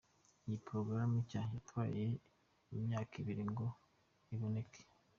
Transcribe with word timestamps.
Iyi 0.45 0.57
porogaramu 0.65 1.15
nshya 1.23 1.41
yatwaye 1.53 2.05
imyaka 2.75 3.13
ibiri 3.21 3.43
ngo 3.51 3.65
iboneke. 4.33 4.81